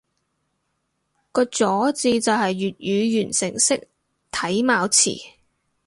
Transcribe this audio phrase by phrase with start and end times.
[1.31, 3.87] 個咗字就係粵語完成式
[4.31, 5.19] 體貌詞